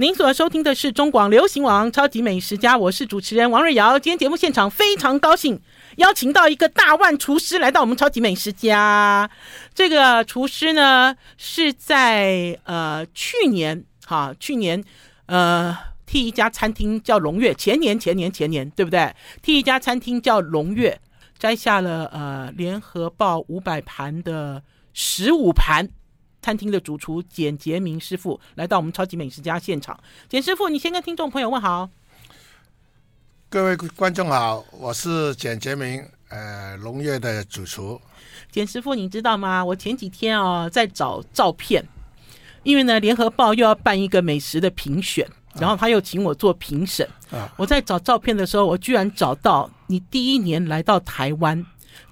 [0.00, 3.98] 您所收听的是中广流行网《超级美食家》，我是主持人王瑞瑶。
[3.98, 5.60] 今天节目现场非常高兴，
[5.96, 9.28] 邀请到一个大腕厨师来到我们《超级美食家》。
[9.74, 14.84] 这个厨师呢，是在呃去年哈，去年
[15.26, 19.12] 呃替一家餐厅叫龙月，前年前年前年对不对？
[19.42, 21.00] 替一家餐厅叫龙月，
[21.36, 24.62] 摘下了呃联合报五百盘的
[24.94, 25.88] 十五盘。
[26.48, 30.00] 餐厅的主厨简杰明师傅来到我们超级美食家现场。
[30.30, 31.90] 简师傅，你先跟听众朋友问好。
[33.50, 38.00] 各位观众好，我是简杰明，呃，农业的主厨。
[38.50, 39.62] 简师傅，你知道吗？
[39.62, 41.86] 我前几天哦在找照片，
[42.62, 47.06] 因为呢，联合报又要办一个美食的评选，然后他又请我做评审。
[47.30, 51.66] 啊，我在找照片的时候，我居然找到你第一年来到台湾。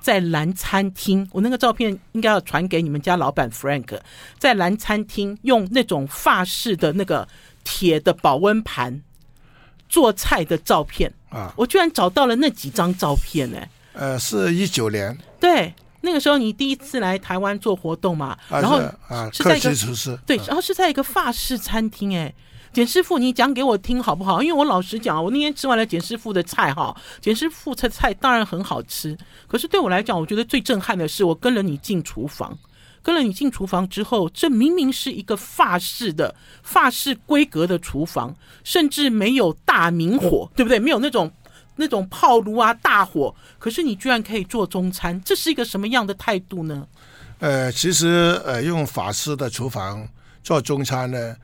[0.07, 3.99] 在蓝餐厅，我那个照片应该要传给你们家老板 Frank。
[4.39, 7.27] 在蓝餐厅用那种法式的那个
[7.65, 9.03] 铁的保温盘
[9.89, 13.69] 做菜的照片啊，我居然找到了那几张照片呢、欸。
[13.95, 18.77] 呃，是一九年，对，那个时候你第一次来台湾做活动嘛，啊、然后
[19.09, 22.35] 啊，是在一个厨师，对，然后是在一个法式餐厅、欸，哎。
[22.73, 24.43] 简师傅，你讲给我听好不好？
[24.43, 29.17] 因为我老实讲，我那天吃完了简师傅的菜，哈，简师傅的菜当然很好吃。
[29.47, 32.59] 可是对我来讲，我觉得最震撼的是，我跟了你进厨房，
[33.03, 40.79] 跟了你进厨房之后，这明明是一个法式的法式规格的厨房，甚至没有大明火，对不对？
[40.79, 41.33] 没有那种
[41.77, 43.35] 那种炮炉啊，大火。
[43.59, 46.87] 可是你居然可以做中餐，这是一个什么样的态度呢？
[47.39, 50.07] 呃，其实呃，用法式的厨房
[50.43, 51.35] 做中餐呢。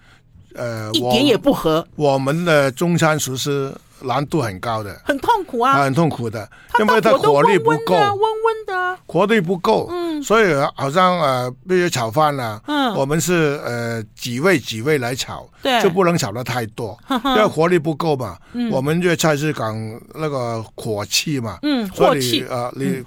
[0.55, 1.87] 呃，一点也不合。
[1.97, 6.49] 我们的中餐厨师难度很高的，很痛苦啊，很痛苦的，
[6.81, 19.77] 因为他火力不够，温温的，火力不够，嗯，所以好像呃，比如炒饭呢，嗯，我们是呃几位几位来炒，对，就不能炒的太多，因为火力不够嘛，嗯，我们粤菜是讲
[20.15, 22.45] 那个火气嘛，嗯，火气。
[22.47, 23.03] 啊，你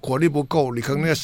[0.00, 1.14] 火力不够，你可能。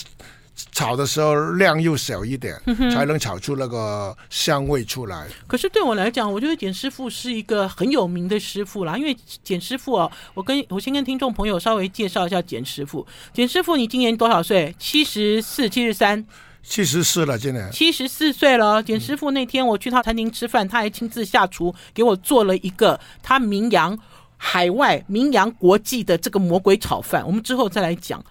[0.73, 2.61] 炒的时候量又小一点，
[2.93, 5.27] 才能炒出那个香味出来。
[5.47, 8.99] 可是对我来讲，我觉得简师傅是一个很有名的师傅啦。
[8.99, 13.07] 因为简师傅哦，我跟我先跟听众朋友稍微介绍一下简师傅。
[13.33, 14.75] 简师傅，你今年多少岁？
[14.79, 16.27] 七十四、七十三？
[16.63, 18.83] 七十四了，今年七十四岁了。
[18.83, 23.97] 简师傅那天我去他餐厅吃饭，他还亲自下厨给我做了一个他名扬
[24.37, 27.25] 海外、名扬国际的这个魔鬼炒饭。
[27.25, 28.25] 我们之后再来讲。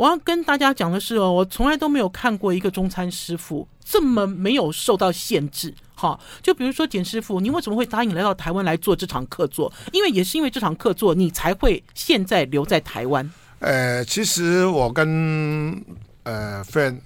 [0.00, 5.74] 我要跟大家讲的是哦，我从来都没有看过一个中餐师傅这么没有受到限制。
[5.94, 9.70] 好，就比如说简师傅，你为什么会答应来到台湾来做这场客座？
[9.92, 13.30] 因为也是因为这场客座，你才会现在留在台湾。
[13.58, 15.84] 呃，其实我跟
[16.22, 16.96] 呃 friend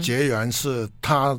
[0.00, 1.38] 结缘是他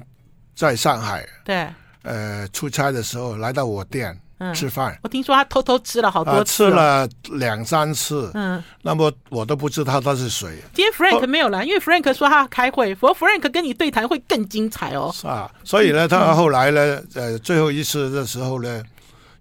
[0.53, 1.67] 在上海，嗯、对，
[2.03, 4.15] 呃出差的时候来到我店。
[4.39, 8.29] 嗯、吃饭，我听说他偷偷吃了好多次，吃了两三次。
[8.35, 10.61] 嗯，那么我都不知道他是谁。
[10.75, 15.09] 今天 Frank 没有来，因为 Frank 说他要开会，否则 Frank 跟你对谈会更精彩哦。
[15.11, 18.83] 是啊，所以呢，他后来呢，呃，最后一次的时候呢，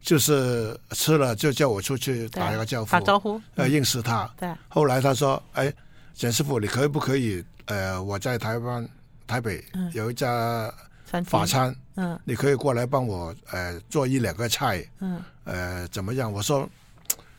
[0.01, 4.31] 就是吃了就叫我出去打一个招呼，打招呼，呃，认识他。
[4.41, 4.49] 对。
[4.69, 5.71] 后来他说：“哎，
[6.15, 7.45] 简师傅，你可以不可以？
[7.67, 8.89] 呃，我在台湾
[9.27, 10.73] 台北有一家。”
[11.25, 16.31] 法餐，嗯，你可以过来帮我，呃，做一两个菜，嗯，呃，怎么样？
[16.33, 16.69] 我说，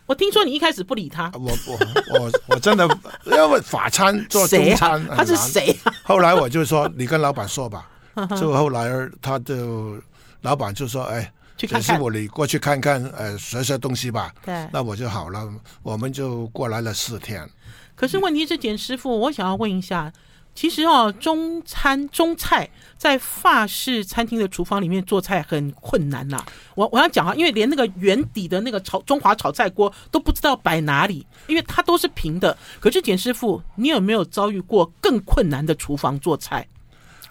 [0.05, 2.87] 我听说你一开始不理他，我我我我真的，
[3.25, 5.77] 要问法餐做中餐，他是谁？
[6.03, 7.89] 后来我就说，你跟老板说吧。
[8.39, 8.89] 就后来
[9.21, 10.01] 他就
[10.41, 14.33] 老板就说，哎，简师傅，你过去看看，呃，学学东西吧。
[14.43, 15.47] 对，那我就好了，
[15.83, 17.47] 我们就过来了四天。
[17.95, 20.11] 可是问题是，简师傅，我想要问一下。
[20.57, 26.45] 其实哦，中餐中菜在法式餐厅的厨房里面做菜很困难呐、啊。
[26.73, 32.57] 我我要讲啊，因为连那个圆底的那个炒中华炒菜锅都不知道摆哪里，因为它都是平的。
[32.79, 36.67] 可是简师傅，你有没有遭遇过更困难的厨房做菜？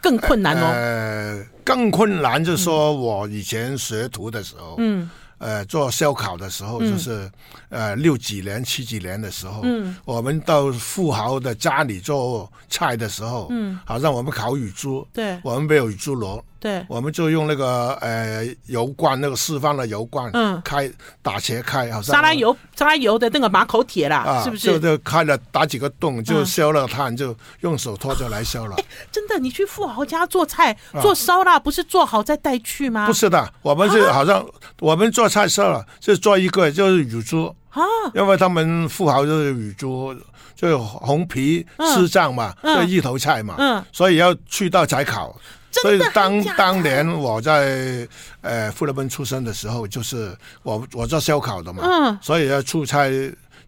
[0.00, 0.66] 更困难哦。
[0.72, 5.10] 呃，更困难就是说我以前学徒的时候，嗯。
[5.38, 7.32] 呃，做烧烤的时候，就是、嗯、
[7.68, 16.42] 呃六几年、七几年的时候，嗯，我们到富豪的家里做菜的时候，嗯，好像我们烤乳猪，对，我们没有乳猪炉。
[16.58, 20.90] 对，我们就用那个呃油罐，那个四方的油罐，嗯，开
[21.22, 24.66] 打斜开，好像沙拉油沙拉油的那个马口铁啦，啊、是不是？
[24.66, 28.74] 就就开了打几个洞，就烧了炭，嗯、就用手托着来烧了。
[28.78, 33.06] 哎，真的，你去富豪家做菜做烧腊，不是做好再带去吗？
[33.06, 34.46] 不是的，我们是好像、啊、
[34.80, 40.16] 我们做菜烧了，就做一个就是乳猪啊，因为他们富豪就是乳猪，
[40.54, 45.36] 就红皮赤酱嘛，嗯、就一头菜嘛，嗯，所以要去到才烤。
[45.82, 48.08] 所以当当年我在
[48.40, 53.10] 呃富勒奔出生的时候，就是我我做烧烤的嘛，嗯，所以要出差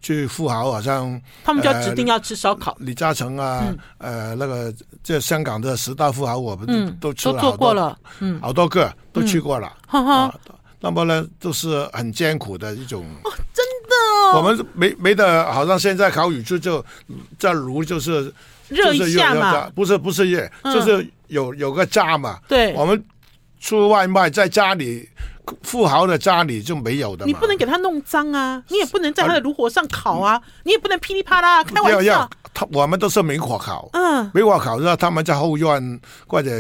[0.01, 2.75] 去富豪，好像他们就指定要吃烧烤。
[2.81, 3.67] 李嘉诚啊，
[3.99, 4.73] 呃，那个
[5.03, 10.35] 这香港的十大富豪，我们都吃了都做过了，嗯，好多个都去过了，哈哈。
[10.81, 13.05] 那么呢，都是很艰苦的一种。
[13.25, 13.78] 哦，真的。
[14.35, 16.85] 我们没没得，好像现在烤乳猪就
[17.39, 18.33] 在炉就是。
[18.69, 22.39] 热一下嘛，不是不是热，就是有有个炸嘛。
[22.47, 23.03] 对，我们
[23.59, 25.09] 出外卖，在家里
[25.63, 27.27] 富豪的家里就没有的。
[27.27, 32.29] 你不能给他弄脏啊，你也不能在他的炉火上烤啊，你也不能噼里啪啦开玩笑。
[32.55, 36.51] 他我们都是明火烤，嗯，明火烤，然后他们在后院或者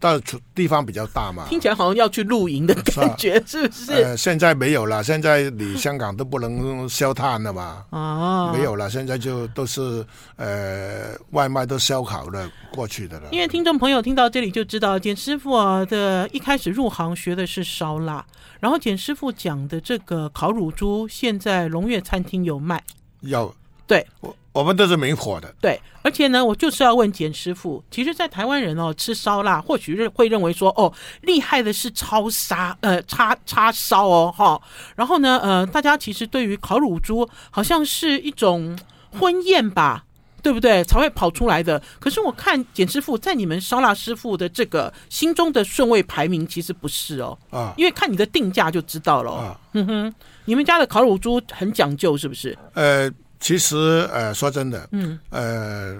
[0.00, 0.18] 到
[0.54, 1.44] 地方比较大嘛。
[1.50, 3.92] 听起来好像要去露营的感觉，是不是？
[3.92, 7.84] 呃，现在没有了，现在你香港都不能烧炭了嘛。
[7.90, 10.04] 哦，没有了，现在就都是
[10.36, 13.28] 呃外卖都烧烤了过去的了。
[13.30, 18.24] 因为听众朋友听到这里就知道，简师傅啊的一开始入行学的是烧腊，
[18.60, 22.82] 然后简师傅讲的这个烤乳猪，现在龙悦餐厅有卖。
[23.20, 23.54] 有。
[23.86, 24.06] 对。
[24.20, 30.92] 我我们都是明火的，对，而且呢，我就是要问简师傅，其实，在台湾人哦吃烧腊，或许认会认为说，哦，
[31.22, 34.60] 厉害的是超杀，呃，叉叉烧哦，哈，
[34.94, 38.78] 然后呢，呃，大家其实对于烤乳猪好像是一种
[39.18, 40.04] 婚宴吧，
[40.42, 40.84] 对不对？
[40.84, 41.80] 才会跑出来的。
[41.98, 52.58] 可是我看简师傅在你们烧腊师傅的这个心中的顺位排名，其实不是哦，啊，因为看你的定价就知道了，啊，嗯哼，你们家的烤乳猪很讲究，是不是？
[52.74, 53.10] 呃。
[53.44, 55.96] 其实，呃，说真的，嗯，呃，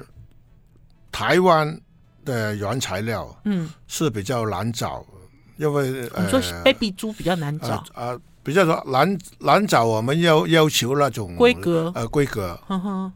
[1.10, 1.76] 台湾
[2.24, 5.04] 的原材料，嗯，是比较难找，
[5.56, 12.58] 因为你说 baby 猪比较难找啊，呃，比较说难难找，我们要要求那种规格，呃，规格，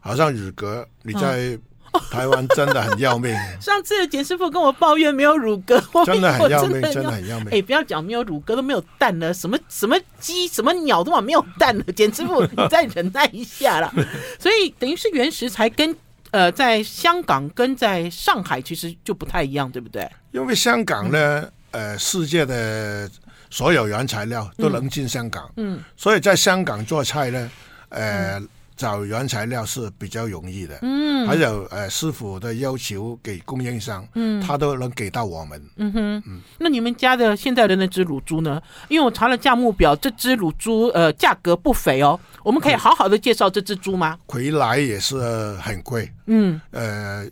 [0.01, 1.57] 好像乳鸽，你在。
[2.11, 3.33] 台湾真的很要命。
[3.59, 7.47] 上次简师傅跟我抱怨没有乳鸽， 真的很要命，真的很要命。
[7.49, 11.83] 哎，不要讲没有乳鸽都没有蛋了，什么什么鸡什么鸟都嘛没有蛋了。
[11.95, 13.91] 简师傅，你再忍耐一下啦。
[14.37, 15.95] 所以等于是原食材跟
[16.29, 20.07] 呃在香港跟在上海其实就不太一样，对不对？
[20.33, 23.09] 因为香港呢，嗯、呃，世界的
[23.49, 27.51] 所有原材料都能进香港，嗯，所以在香港做菜呢，
[27.89, 28.39] 呃。
[28.39, 28.49] 嗯。
[28.77, 38.61] 找原材料是比较容易的，嗯，还有呃师傅的要求给供应商，嗯，他都能给到我们，嗯哼，嗯，那你们家的现在的那只乳猪呢？
[38.87, 44.15] 因为我查了价目表，这只乳猪呃价格不菲哦，我们可以好好的介绍这只猪吗？
[44.27, 45.17] 回来也是
[45.53, 47.27] 很贵，嗯，呃。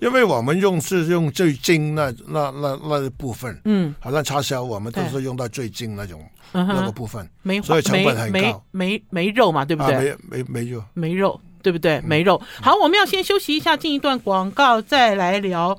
[0.00, 10.16] 因为我们用是用最精那那那那部分，嗯，好像叉烧我们都是用到最精那种那个部分，没，所以成本很高，没没肉嘛，对不对？
[10.28, 12.00] 没没没肉，没肉，对不对？
[12.00, 12.40] 没肉。
[12.62, 15.78] 好，我们要先休息一下，进一段广告，再来聊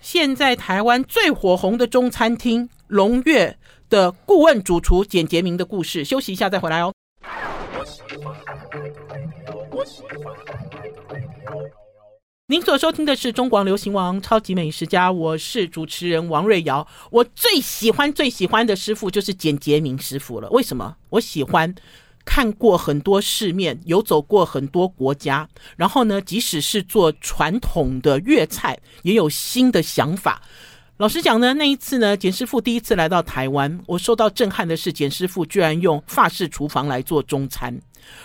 [0.00, 3.56] 现在台湾最火红的中餐厅龙月
[3.88, 6.04] 的顾问主厨简洁明的故事。
[6.04, 6.92] 休息一下再回来哦。
[12.52, 16.86] 您所收听的是中广流行网超级美食家，我是主持人王瑞瑶。
[17.10, 20.50] 我最喜欢最喜欢的师傅就是简洁明师傅了。
[20.50, 20.94] 为什么？
[21.08, 21.74] 我喜欢
[22.26, 30.42] 看过很多世面，游走过很多国家，然后呢，即使是做传统的粤菜，也有新的想法。
[30.98, 37.74] 老实讲呢，那一次呢，简师傅第一次来到台湾，我受到震撼的是，简师傅居然用法式厨房来做中餐。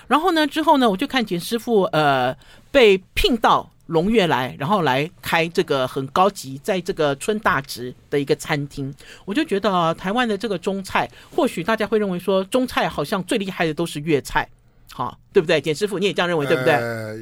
[0.06, 2.36] 然后呢，之后呢，我就看简师傅呃
[2.70, 3.72] 被聘到。
[3.88, 8.94] 龙悦来，然后来开这个很高级，在这个春大直的一个餐厅，
[9.25, 14.48] 我就觉得啊，台湾的这个中菜，或许大家会认为说中菜好像最厉害的都是粤菜，
[14.91, 15.60] 好，对不对？
[15.62, 16.74] 简师傅你也这样认为，对不对？
[16.74, 17.17] 呃，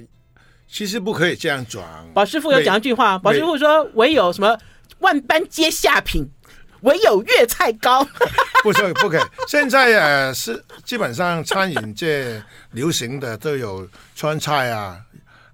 [0.68, 1.84] 其实不可以这样讲。
[2.14, 4.58] 宝师傅有讲一句话，宝师傅说：“唯有什么
[5.00, 6.28] 万般皆下品，
[6.82, 8.04] 唯有粤菜高。”
[8.64, 9.24] 不是不可以。
[9.48, 12.42] 现在呃是基本上餐饮界
[12.72, 15.00] 流行的都有川菜啊。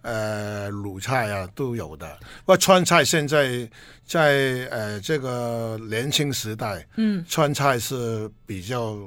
[0.02, 2.18] 呃，鲁菜啊都有的。
[2.40, 3.70] 不过川菜现在
[4.06, 8.98] 在呃这个年轻时代，嗯，川菜是比较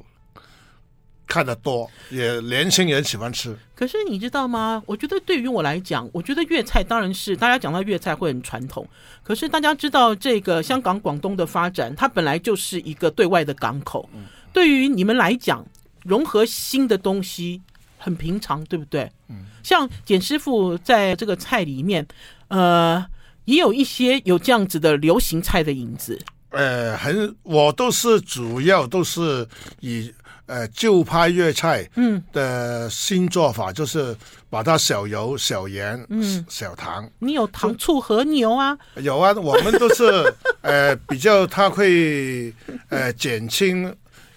[1.27, 3.57] 看得多，也年轻人喜欢吃。
[3.75, 4.83] 可是你知道吗？
[4.87, 8.87] 我觉得对于我来讲，我觉得粤菜当然是大家讲到粤菜会很传统。
[9.23, 14.09] 可是大家知道这个香港、广东的发展，它本来就是一个对外的港口。
[14.15, 15.67] 嗯，对于你们来讲，
[16.05, 17.61] 融合新的东西。
[17.97, 19.11] 很平常，对不对？
[19.29, 22.07] 嗯，像简师傅在这个菜里面，
[22.49, 23.05] 呃，
[23.47, 26.17] 也有一些有这样子的流行菜的影子。
[26.51, 29.45] 呃，很，我都是主要都是
[29.81, 30.13] 以
[30.47, 34.17] 呃旧派粤菜嗯的新做法，就是
[34.49, 37.11] 把它少油、少盐、嗯、少糖。
[37.19, 38.79] 你有糖醋和牛啊？
[38.97, 40.05] 有啊，我们都是
[40.63, 42.55] 呃比较，它会
[42.89, 43.93] 呃减轻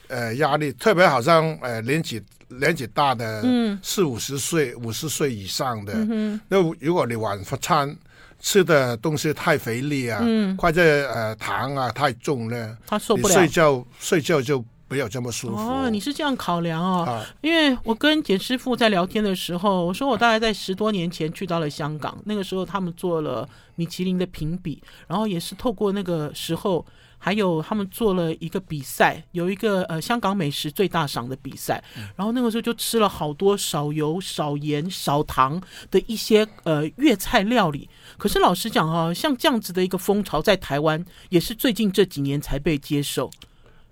[0.07, 3.80] 呃压力，特别好像呃年纪年纪大的嗯。
[3.82, 7.96] 四五十岁、五十岁以上的，嗯那、嗯、如果你晚餐
[8.39, 14.63] 吃的东西太肥腻啊，嗯、或者呃糖啊太重呢，他受不了，睡觉睡觉就。
[14.89, 15.58] 没有这么舒服。
[15.58, 17.04] 哦，你是这样考量哦？
[17.04, 26.86] 啊、因为我跟简师傅在聊天的时候，我说我大概在十多年前去到了香港，那个时候他们做了米其林的评比，然后也是透过那个时候，
[27.17, 31.83] 还有他们做了一个比赛，有一个呃香港美食最大赏的比赛，
[32.15, 37.89] 然后那个时候就吃了好多少油、少盐、少糖的一些呃粤菜料理。
[38.17, 43.29] 可是老实讲啊，像这样子的一个风潮在台湾也是最近这几年才被接受。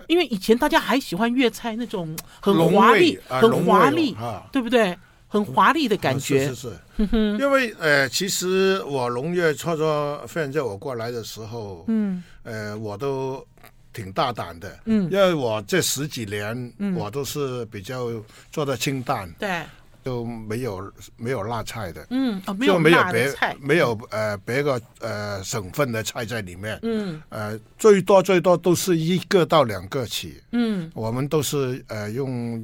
[0.08, 4.15] 因为以前大家还喜欢粤菜那种很华丽、呃、很华丽，
[4.51, 4.96] 对不对？
[5.36, 6.48] 很华丽的感觉。
[6.48, 7.38] 是是是。
[7.38, 13.46] 因为呃，其实我农业创作飞人叫我过来的时候，嗯，呃，我都
[13.92, 18.10] 挺大胆的，嗯，因为我这十几年，嗯，我都是比较
[18.50, 19.62] 做的清淡，对。
[20.06, 32.64] 就没有没有辣菜的，嗯，哦、就没有别没有呃别个呃省份的菜在里面，嗯，呃最多最多都是一个到两个起，嗯，我们都是呃用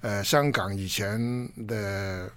[0.00, 1.16] 呃香港以前
[1.68, 2.28] 的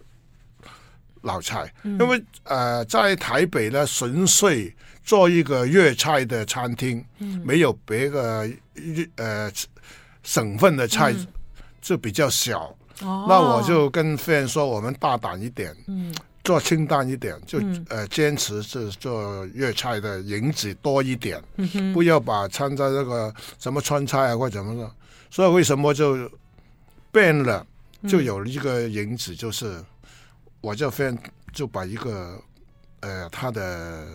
[1.23, 4.71] 老菜，嗯、因为呃在台北呢纯粹
[5.03, 8.47] 做一个粤菜的餐厅，嗯，没有别个
[9.15, 9.51] 呃
[10.21, 11.11] 省份的菜
[11.81, 12.77] 就比较小。
[13.01, 24.91] 嗯哦、那我就跟飞人说，我们大胆一点，嗯，做清淡一点，就、嗯、呃坚持是做粤菜的影子多一点，嗯、哼不要把掺在这个什么川菜啊或者怎么的。
[25.31, 26.29] 所以为什么就
[27.11, 27.65] 变了，
[28.07, 29.85] 就有一个影子，就是、嗯、
[30.61, 31.17] 我就飞人
[31.51, 32.39] 就把一个
[32.99, 34.05] 呃他的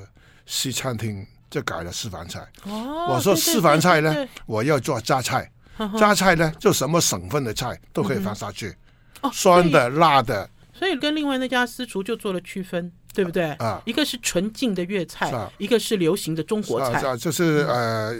[0.47, 2.47] 西餐厅就改了私房菜。
[2.63, 4.15] 哦，我说私房菜呢，
[4.47, 5.51] 我要做家菜。
[5.99, 8.75] 榨菜呢，就什么省份的菜都可以放下去，
[9.23, 10.49] 嗯、酸的、辣的。
[10.73, 13.51] 所以跟另外那家私厨就做了区分，对不对？
[13.55, 17.01] 啊，一个是纯净的粤菜，啊、一个是流行的中国菜。
[17.05, 18.17] 啊，就是呃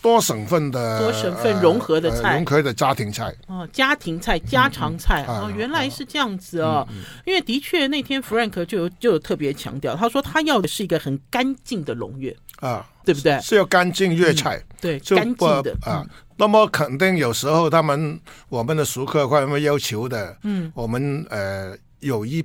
[0.00, 3.34] 多省份的多省份融合的菜，呃、融合的家庭菜。
[3.48, 6.86] 哦，家庭菜、家常菜、哦，原来是这样子哦。
[7.26, 13.40] 因为的确那天 Frank 就有就有特别强调，他说他要的是一个很干净的龙月啊，对不对？
[13.40, 16.06] 是要干净粤菜，嗯、对，干净的啊。
[16.40, 18.18] 嗯那么肯定有时候他们
[18.48, 22.42] 我们的熟客会有要求的，嗯，我们呃有一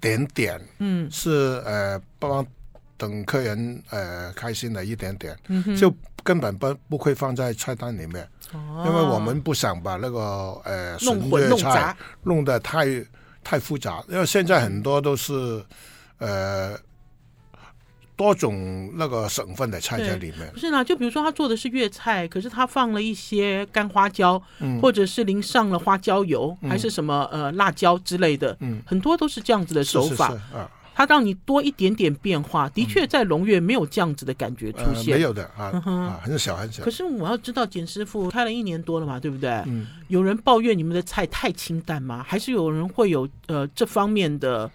[0.00, 2.44] 点点，嗯，是呃帮
[2.96, 12.86] 等客人呃开心的一点点，嗯，就根本不不会放在菜单里面，哦，因为我们不想把那个呃纯粤菜弄得太
[13.44, 15.64] 太复杂，因为现在很多都是
[16.18, 16.76] 呃。
[18.18, 20.84] 多种那个省份的菜在里面，不是呢？
[20.84, 30.30] 就比如说他做的是粤菜，可是他放了一些干花椒，嗯、或者是淋上了花椒油，嗯、还是什么呃辣椒之类的，嗯，很多都是这样子的手法。
[30.30, 36.82] 是是是啊，他让你多一点点变化，的确在龙月没有这样子的感觉出现，呃、没有的啊，嗯、哼啊，很小很小。
[36.82, 39.48] 可是我要知道，简师傅开了一年多了嘛，对不对？
[39.66, 42.24] 嗯，有人抱怨你们的菜太清淡吗？
[42.26, 44.68] 还是有人会有呃这方面的？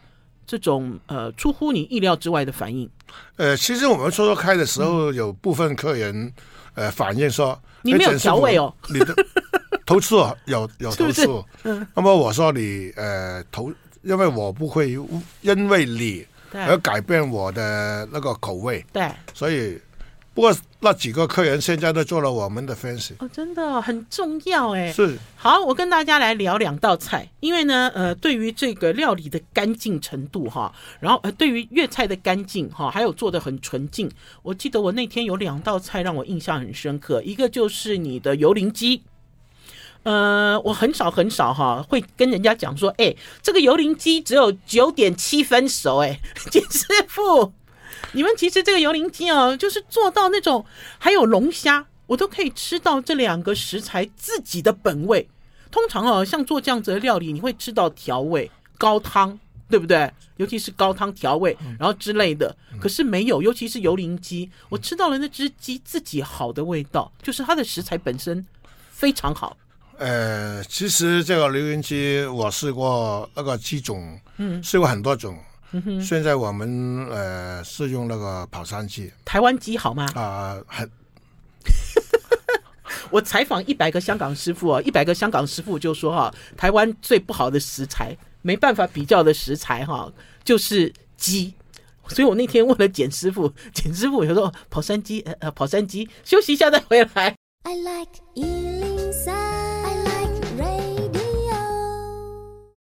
[0.46, 2.90] 这种呃出乎你意料之外的反应，
[3.38, 6.32] 呃，其实我们说说开的时候，有部分客人
[6.76, 9.14] 呃反映说你没有调味哦，你的
[9.86, 13.72] 投诉有有投诉，嗯，那么我说你呃投，
[14.02, 14.92] 因为我不会
[15.42, 19.80] 因为你而改变我的那个口味，对，所以。
[20.34, 24.92] 不过那几个客人现在都做了我们的分析哦，真的很重要哎。
[24.92, 34.10] 是，好，我跟大家来聊两道菜，因为呢，呃，对于这个料理的干净程度哈，然后呃，对于粤菜的干净哈，还有做的很纯净。
[34.42, 39.04] 我记得我那天有两道菜让我印象很深刻，一个就是你的油淋鸡，
[40.02, 47.54] 呃，我很少很少哈会跟人家讲说，哎，这个油淋鸡只有九点七分熟，哎，简师傅。
[48.12, 50.66] 你们其实这个油淋鸡哦，就是做到那种，
[51.00, 55.28] 还有龙虾，我都可以吃到这两个食材自己的本味。
[55.72, 60.12] 通常哦，像做这样子的料理，你会吃到调味高汤，对不对？
[60.38, 62.56] 尤其是高汤调味，然后之类的。
[62.80, 68.46] 可是没有，尤其是油淋鸡，我吃到了那只鸡自己好的味道，就是它的食材本身
[68.92, 69.58] 非常好。
[69.98, 75.38] 呃，其实这个油淋鸡我试过那个鸡种，嗯，试过很多种。
[76.02, 80.06] 现在我们呃是用那个跑山鸡，台湾鸡好吗？
[80.16, 80.92] 啊、呃，很，
[83.10, 90.12] 我采访一百个香港师傅啊，一百个香港师傅就说哈，台湾最不好的食材，没办法比较的食材哈，
[90.44, 91.54] 就是鸡。
[92.10, 97.36] 所以我那天问了简师傅， 简师傅有说跑山鸡，呃，跑山鸡，休息一下再回来。
[97.64, 98.12] I like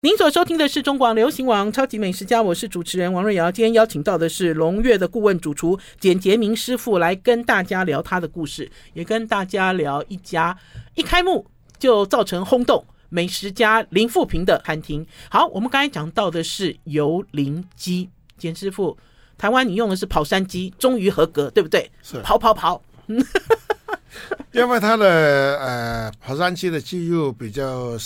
[0.03, 3.53] 您所收听的是中广流行网《超级美食家》，我是主持人王瑞瑶。
[3.53, 10.57] 今天邀请到的是龙月的顾问主厨简洁明师傅来跟大家聊他的故事，也跟大家聊一家
[10.95, 11.47] 一开幕
[11.79, 15.07] 就造成轰动美食家林富平的餐厅。
[15.31, 18.97] 好，我们刚才讲到的是油淋鸡，简师傅，
[19.37, 21.91] 台湾你用的是跑山鸡，终于合格，对不对？
[22.03, 22.83] 是跑跑跑，
[24.53, 27.99] 因为它的呃跑山鸡的鸡肉比较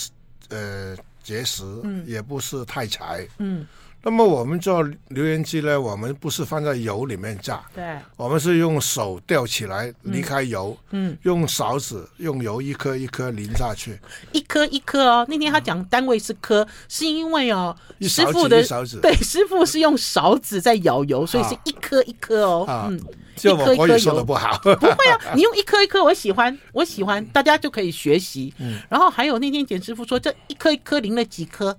[0.49, 0.93] 呃。
[1.25, 3.65] 结实，嗯，也不是太柴，嗯。
[4.05, 13.99] 那么我们做油淋鸡呢，我们不是放在油里面炸，对，我们是用手吊起来离开油，嗯，用勺子用油一颗一颗淋下去，
[14.31, 15.25] 一颗一颗哦。
[15.27, 23.01] 那天他讲单位是颗，是因为哦，师傅的勺子，对，师傅是用勺子在舀油，所以是一颗一颗哦，嗯，
[23.41, 24.23] 一颗一颗油。
[24.23, 28.53] 不好， 不会啊，你用一颗一颗，我喜欢，我喜欢，大家就可以学习。
[28.59, 31.75] 嗯，然后还有那天简师傅说，这一颗一颗淋了几颗。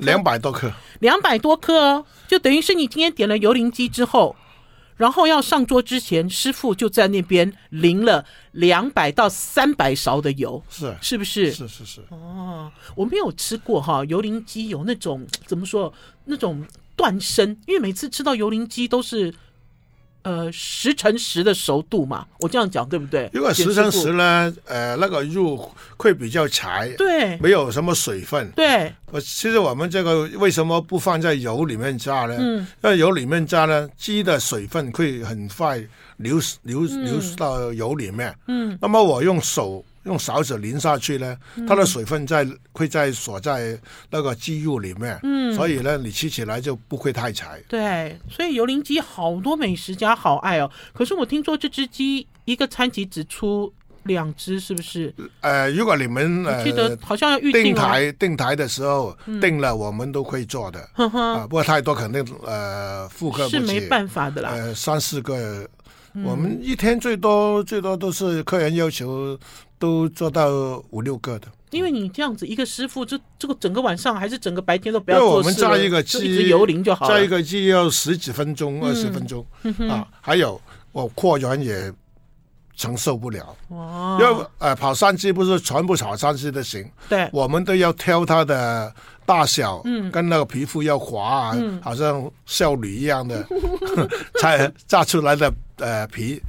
[0.00, 4.34] 两百多克，两百多克哦，就等于是你今天点了油淋鸡之后，
[4.96, 11.52] 然后要上桌之前，师傅就在那边淋了两百到三百勺的油，是是不是？
[11.52, 12.00] 是是是。
[12.10, 15.92] 哦，我没有吃过哈，油淋鸡有那种怎么说，
[16.24, 16.64] 那种
[16.94, 19.34] 断生，因为每次吃到油淋鸡都是。
[20.26, 23.30] 呃，十乘十的熟度嘛，我这样讲对不对？
[23.32, 28.92] 如果十乘十呢，呃，那个肉会比较柴，对，没有什么水分，对。
[29.12, 32.34] 我其实我们这个为什么不放在油里面炸呢？
[32.40, 35.78] 嗯，因为油里面炸呢，鸡的水分会很快
[36.16, 38.76] 流流流到油里面，嗯。
[38.82, 39.84] 那么我用手。
[40.06, 41.36] 用勺子淋下去呢，
[41.68, 47.60] 它的水分在会在锁在那个鸡肉里面，嗯，所以呢，你吃起来就不会太柴。
[47.68, 50.70] 对，所以油淋鸡好多美食家好爱哦。
[50.94, 53.72] 可是我听说这只鸡一个餐级只出
[54.04, 55.12] 两只，是不是？
[55.40, 60.88] 呃，如果你们呃记得好像要预定、哦、台定台的时候、嗯、订了，我们都会做的。
[60.94, 64.50] 不过太多肯定呃复刻，是没办法的啦。
[64.52, 65.68] 呃，三四个。
[66.24, 69.38] 我们一天最多最多都是客人要求
[69.78, 70.48] 都做到
[70.90, 80.60] 五六个的，因为你这样子一个师傅，这这个整个晚上还是整个白天都不要做事，我们炸一个鸡，油淋就好了，炸一个鸡要十几分钟、二十分钟、嗯、啊，还有
[80.92, 81.92] 我货源也
[82.74, 88.92] 承受不了，哦、因为呃跑山鸡不是全部跑山鸡都行，对，我们都要挑它的
[89.24, 93.46] 大小，嗯，跟那个皮肤要滑啊，嗯、好像少女一样的，
[94.40, 95.52] 才 炸出来的。
[95.78, 96.40] 呃，皮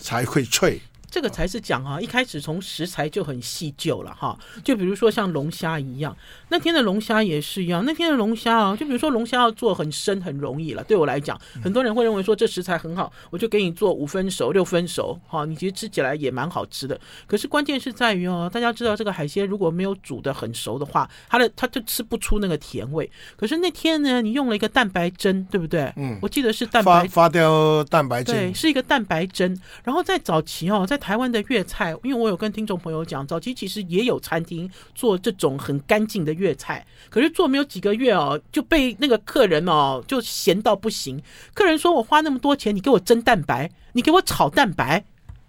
[0.00, 0.82] 才会脆。
[1.12, 4.34] 这个才是讲啊，一开始从食材就很细究了哈。
[4.64, 6.16] 就比如说像龙虾一样，
[6.48, 7.84] 那天的龙虾也是一样。
[7.84, 10.82] 那天的龙虾啊，就比如说龙虾要做很深很容易了。
[10.84, 16.98] 对我来讲，很多人会认为说这食材很好，我就给你做五分熟、六分熟，哈，你其实吃起来也蛮好吃的。
[17.26, 23.10] 可是关键是在于哦，大家知道这个海鲜如果没有煮的很熟的话，它的它就吃不出那个甜味。
[23.36, 25.92] 可是那天呢，你用了一个蛋白针，对不对？
[25.96, 29.60] 嗯，我记得是蛋白发酵蛋白针，对，是一个蛋白针。
[29.84, 41.20] 然后在早期哦，在台湾的粤菜，因为我有跟听众朋友讲，早期其实也有餐厅做这种很干净的粤菜，可是做没有几个月哦，就被那个客人哦就嫌到不行。
[41.54, 45.04] 客人说：“我花那么多钱，你给我蒸蛋白，你给我炒蛋白，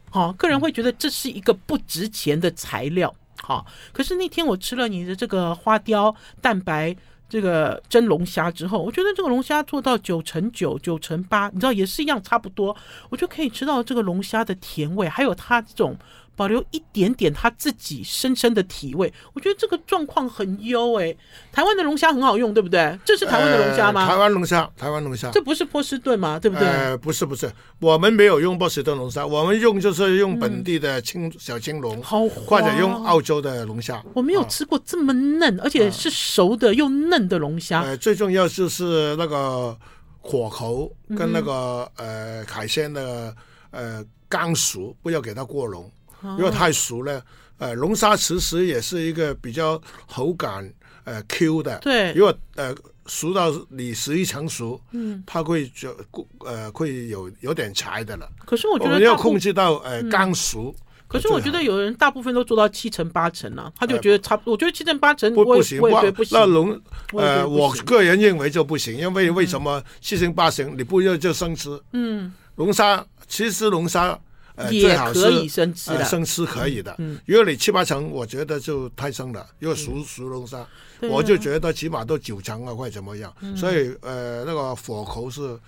[0.10, 3.14] 好、哦，客人会觉得这是一个不值钱的材料。
[3.40, 6.96] 好、哦，可是那天我吃了你的这个花雕蛋白。”
[7.28, 12.76] 这个蒸龙虾之后，我觉得这个龙虾做到九成九、九成八，你知道也是一样差不多，
[13.10, 15.98] 我就可以吃到这个龙虾的甜味，还有它这种。
[16.36, 21.16] 保留一点点他自己深深的体味，我觉得这个状况很优哎。
[21.52, 22.98] 台湾的龙虾很好用，对不对？
[23.06, 24.02] 这是台湾的龙虾吗？
[24.02, 26.40] 呃、台湾龙虾，台湾龙虾，这不是波士顿吗？
[26.40, 26.68] 对不对？
[26.68, 34.04] 呃，不是不是，我们没有用波士顿龙虾，我们用就是用本地的青、嗯、小青龙，好，或者用澳洲的龙虾。
[34.14, 37.82] 我没有吃过这么嫩，而且是熟的又嫩的龙虾。
[37.84, 39.78] 呃，最重要就是那个
[40.20, 43.36] 火候跟那个、嗯、呃海鲜的
[43.70, 45.90] 呃刚熟，不要给它过浓。
[46.38, 47.24] 如果太熟了，
[47.58, 50.72] 呃，龙虾其实也是一个比较口感
[51.04, 51.78] 呃 Q 的。
[51.80, 52.14] 对。
[52.14, 52.74] 如果呃
[53.06, 55.96] 熟到你十一成熟，嗯，它会就
[56.40, 58.30] 呃会有有点柴的了。
[58.46, 60.74] 可是我觉得我们要控制到呃刚熟。
[61.06, 64.54] 可是我觉得有人大部分都做到七成八成了，他就觉得差不多。
[64.54, 66.40] 我觉得七成八成不不行，不不行。
[66.40, 66.82] 那龙
[67.12, 71.80] 呃，我个人认为就不行，因为为什么七成八成你不要就生吃？
[71.92, 74.20] 嗯，龙虾其实龙虾。
[74.56, 76.92] 呃，也最好是可以生吃的呃生吃可以的。
[77.00, 80.66] 嗯嗯如果你七八成，我觉得就太生了，因为熟熟龙虾，
[81.02, 83.34] 我就觉得起码都九成啊，或者怎么样。
[83.42, 85.60] 嗯所以呃，那个火候是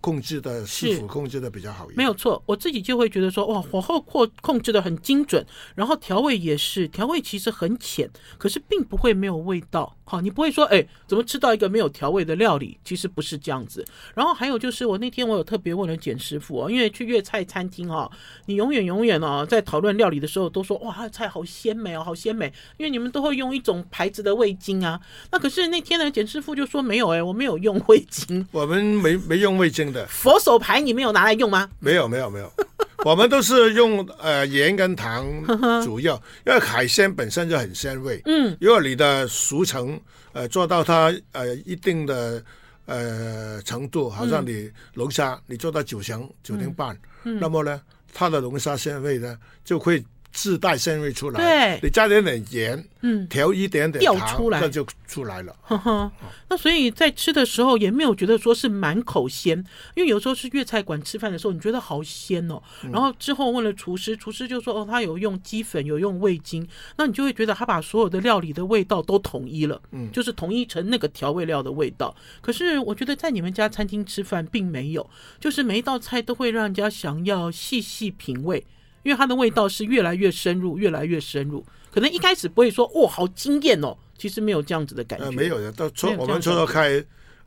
[0.00, 1.98] 控制的，是否控制的比较好一点。
[1.98, 9.94] 没有错，我自己就会觉得说，哇，火候控控制的很精准，然后调味也是，调味其实很浅，可是并不会没有味道。
[10.10, 12.76] 好，你不会说，哎，怎么吃到一个没有调味的料理？
[12.82, 13.86] 其实不是这样子。
[14.12, 18.10] 然后还有就是，我那天我有特别问了简师傅哦，因为去粤菜餐厅哦，
[18.46, 25.00] 你永远永远哦，在讨论料理的时候都说，哇，它的菜好鲜美哦，好鲜美，因为你们都会用一种牌子的味精啊。
[25.30, 31.70] 那可是那天呢，简师傅就说没有，哎，我没有用味精，我们没没用味精的，佛手牌你没有拿来用吗？
[31.78, 32.52] 没有没有没有，
[33.04, 35.26] 我们都是用呃盐跟糖
[35.82, 36.14] 主要，
[36.46, 38.20] 因为海鲜本身就很鲜味。
[38.26, 39.98] 嗯，如果你的熟成
[40.32, 42.42] 呃做到它呃一定的
[42.86, 47.38] 呃程度，好像你龙虾你做到九成九点半，嗯。
[47.40, 47.80] 那么呢，
[48.12, 51.40] 它的龙虾鲜味呢就会自带鲜味出来。
[51.40, 55.54] 对你加点点盐，嗯调一点点糖，调出来那就出来了。
[55.62, 56.12] 呵呵，
[56.48, 59.58] 那所以在吃的时候也没有觉得说是满口鲜，
[59.94, 62.62] 因为有时候是粤菜馆吃饭的时候，你觉得好鲜哦。
[62.92, 66.66] 然后之后问了厨师，厨师就说哦，他有用鸡粉，有用味精，
[66.96, 72.14] 那你就会觉得他把所有的料理的味道都统一了，嗯，就是统一成那个调味料的味道。
[72.40, 75.08] 可是我觉得在你们家餐厅吃饭并没有，
[75.40, 78.64] 就是每一道菜都会让人家想要细细品味，
[79.02, 81.64] 因为它的味道是越来越深入，越来越深入。
[81.90, 83.96] 可能一开始不会说哦，好惊艳哦。
[84.16, 87.02] 其实没有这样子的感觉，呃，没有的，到初没有这样我们初初开，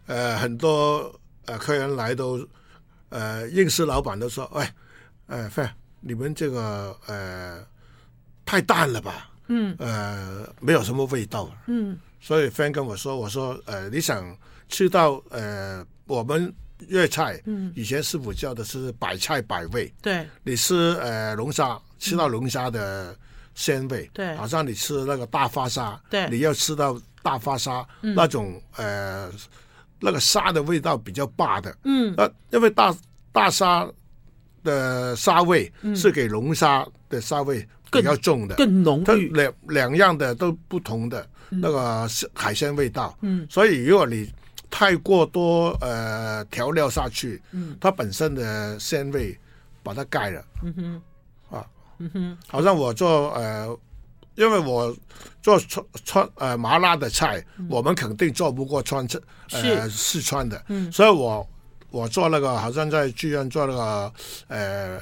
[0.08, 1.14] 呃，很多
[1.46, 2.44] 呃客人来都，
[3.10, 4.68] 呃，认识老板都说，喂，
[5.28, 5.70] 呃，Fan，
[6.02, 7.64] 你们这个呃
[8.44, 9.30] 太淡了吧？
[9.50, 11.48] 嗯，呃，没有什么味道。
[11.68, 14.36] 嗯，所以 Fan 跟我说，我说，呃，你想
[14.68, 16.52] 吃到呃我们
[16.90, 23.16] 粤菜，嗯，以前师傅教的是百菜百味，对，你吃呃龙虾，吃到龙虾的。
[23.56, 29.30] 鲜味，对，好像你吃那个大发沙，对，你要吃到大发沙、嗯、那种呃
[30.00, 32.92] 那个沙的味道比较霸的，嗯，那因为大
[33.32, 33.88] 大沙
[34.64, 44.28] 的沙味是给龙虾的沙味比较重的，更，更浓郁，两两样的都不同的那个海鲜味道，嗯，所以如果你
[44.76, 49.38] 太过多呃调料下去，嗯，它本身的鲜味
[49.84, 51.02] 把它盖了，嗯哼。
[52.00, 53.68] 嗯哼，好像我做呃，
[54.34, 54.94] 因为我
[55.44, 59.20] 做川川呃麻辣的菜，嗯、我们肯定做不过川菜
[59.52, 61.48] 呃四川的，嗯，所以我
[61.92, 64.14] 我做那个好像在剧院做那个
[64.48, 65.00] 呃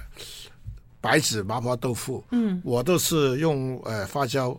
[1.00, 4.50] 白子麻婆豆腐，嗯，我都是用呃花椒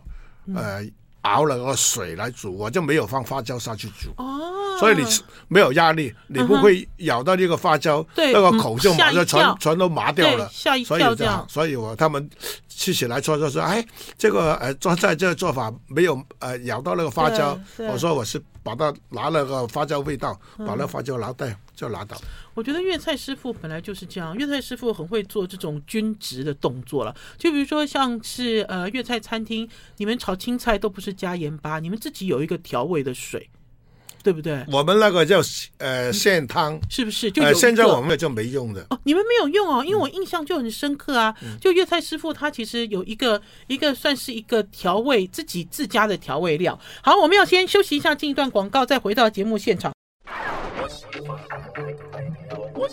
[0.55, 0.91] 呃、嗯、
[1.23, 5.03] 熬了个水来煮，我就没有放花椒下去煮，哦，所以你
[5.47, 12.29] 没有压力，你不会咬到那个花椒，那个口就马上全、嗯、全都麻掉了，吓一跳这样，所以我他们
[12.67, 13.85] 吃起来说说说，哎，
[14.17, 17.57] 这个呃做菜这个做法没有呃咬到那个花椒，
[17.89, 22.15] 我说我是把它拿了个花椒味道，嗯、把那花椒拿掉就拉倒。
[22.53, 27.15] 我觉得粤菜师傅本来就是这样，粤菜师傅很会做这种均值的动作了。
[27.37, 33.49] 就比如说像是呃粤菜餐厅，你们炒青菜都不是加盐巴，你们自己有一个调味的水，
[34.21, 34.63] 对不对？
[34.71, 35.41] 我们那个叫
[35.79, 37.31] 呃现汤，是不是？
[37.31, 41.35] 就呃、现在我们就没用的哦，你们没有用哦，因为我印象就很深刻啊。
[41.41, 46.79] 嗯、就粤菜师傅他其实有一个一个算是一个调味自己自家的调味料。
[47.01, 49.91] 好，我们要先休息一下，进一段广告，再回到节目现场。
[52.75, 52.87] 我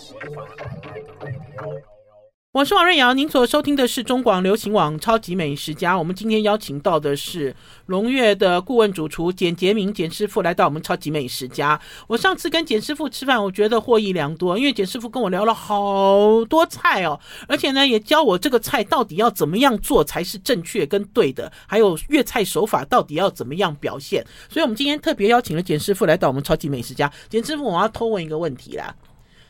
[2.53, 5.95] 我是王瑞瑶，您所收听的是中广流行网《超级美食家》。
[5.97, 11.77] 我们今天邀请到的是龙悦的顾问主厨简洁明简师傅来到我们《超级美食家》。
[12.07, 24.25] 我上次跟简师傅吃饭，我觉得获益良多，因为简师傅跟我聊了好多菜哦，而且呢也教我这个菜到底要怎么样做才是正确跟对的，还有粤菜手法到底要怎么样表现。
[24.49, 27.07] 所以我们今天特别邀请了简师傅来到我们《超级美食家》。
[27.29, 28.93] 简师傅，我要偷问一个问题啦，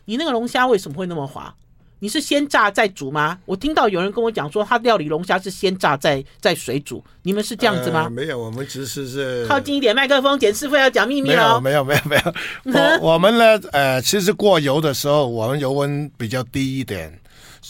[0.05, 1.55] 你那个龙虾为什么会那么滑？
[2.03, 3.37] 你是先炸再煮吗？
[3.45, 7.03] 我听到有人跟我讲说，他料理龙虾是先炸再再水煮。
[7.21, 8.05] 你们是这样子吗？
[8.05, 11.61] 呃、没有，我们只是是靠近一点麦克风，简师傅要讲秘密了。
[11.61, 12.33] 没有，没有，没有，
[12.63, 12.97] 没有。
[13.05, 17.15] 我我们呢，呃，其实过油的时候，我们油温比较低一点。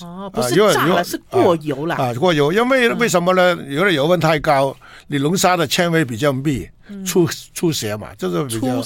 [0.02, 1.96] 哦，不是炸了，呃、是过油了。
[1.96, 3.58] 啊，过油，因为为什么呢？
[3.68, 4.74] 有的油温太高，
[5.12, 6.66] 你龙虾的纤维比较密，
[7.06, 8.82] 出出血嘛，就是比较。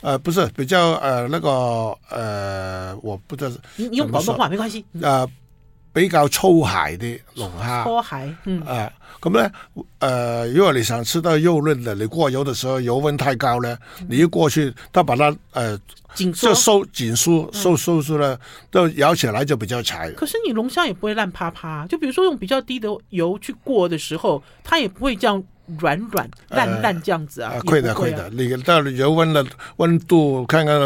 [0.00, 1.48] 呃，不是，比较呃那个
[2.08, 3.54] 呃，我不知道。
[3.76, 4.84] 你你用广东话没关系。
[5.02, 5.28] 呃。
[5.90, 9.50] 比较粗海的龙虾，粗海，嗯啊，咁咧，
[9.98, 13.76] 呃，如果你想吃到肉嫩的，你过油的时候油温太高咧，
[14.06, 15.76] 你一过去，它把它诶，
[16.14, 18.38] 紧就收紧缩收收住了，
[18.70, 20.08] 都咬起来就比较柴。
[20.12, 25.42] 可是你龙虾也不会烂趴趴，就比如说用比较低的油去过的时候，它也不会这样
[25.78, 27.52] 软软烂烂这样子啊。
[27.66, 29.44] 会的会的，你到油温的
[29.76, 30.78] 温度，看看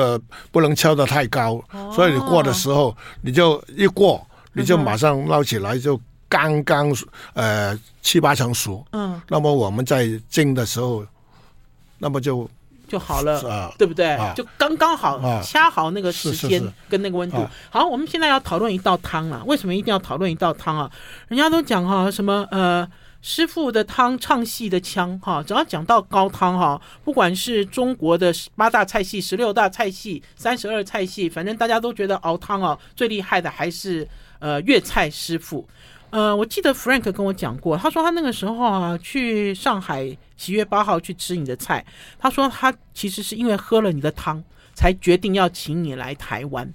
[0.50, 1.62] 不能敲得太高，
[1.94, 4.26] 所以你过的时候，你就一过。
[4.54, 6.94] 你就马上捞起来，就刚刚
[7.32, 8.84] 呃七八成熟。
[8.92, 11.02] 嗯，那么我们在蒸的时候，
[11.96, 12.46] 那么就
[12.86, 14.10] 就好了，啊、对不对？
[14.10, 17.38] 啊、就刚刚好，啊、掐好那个时间跟那个温度。
[17.38, 19.42] 是是是好，我们现在要讨论一道汤了。
[19.46, 20.90] 为什么一定要讨论一道汤啊？
[21.28, 22.86] 人家都讲哈，什么呃
[23.22, 34.06] 师傅的汤唱戏的腔哈，只要讲到高汤哈，不管是中国的八大菜系、十六大菜系、三十二菜系，反正大家都觉得熬汤啊最厉害的还是。
[34.42, 35.64] 呃，粤菜师傅，
[36.10, 41.86] 呃，我记得 Frank 跟我讲过，他说他那个时候啊，去上海七月八号去吃你的菜，
[42.18, 44.42] 他说他其实是因为喝了你的汤，
[44.74, 46.68] 才决定要请你来台湾。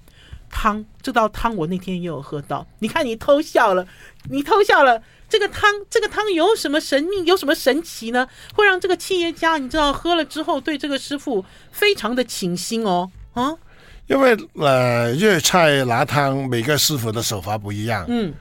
[0.50, 3.86] 汤这道汤我那天也有喝到，你看你偷笑了，
[4.28, 5.00] 你偷笑了。
[5.28, 8.26] 这个汤，这个汤有什么神秘，有什么神奇呢？
[8.54, 13.54] 会让这个企业家你知道喝了之后，对这个师傅非常的倾心哦，啊。
[14.06, 18.06] 因为呃，粤菜拿汤每个师傅的手法不一样。
[18.08, 18.32] 嗯。